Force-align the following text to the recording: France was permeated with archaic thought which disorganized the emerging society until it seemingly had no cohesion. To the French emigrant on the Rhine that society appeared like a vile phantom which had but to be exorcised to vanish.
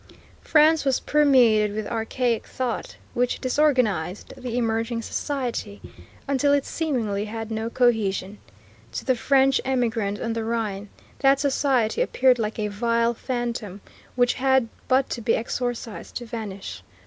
France 0.41 0.83
was 0.83 0.99
permeated 0.99 1.75
with 1.75 1.85
archaic 1.85 2.47
thought 2.47 2.95
which 3.13 3.39
disorganized 3.39 4.33
the 4.35 4.57
emerging 4.57 4.99
society 5.03 5.79
until 6.27 6.53
it 6.53 6.65
seemingly 6.65 7.25
had 7.25 7.51
no 7.51 7.69
cohesion. 7.69 8.39
To 8.93 9.05
the 9.05 9.15
French 9.15 9.61
emigrant 9.63 10.19
on 10.19 10.33
the 10.33 10.43
Rhine 10.43 10.89
that 11.19 11.39
society 11.39 12.01
appeared 12.01 12.39
like 12.39 12.57
a 12.57 12.67
vile 12.67 13.13
phantom 13.13 13.81
which 14.15 14.33
had 14.33 14.69
but 14.87 15.07
to 15.11 15.21
be 15.21 15.35
exorcised 15.35 16.15
to 16.15 16.25
vanish. 16.25 16.81